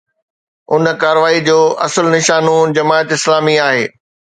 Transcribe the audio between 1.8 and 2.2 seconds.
اصل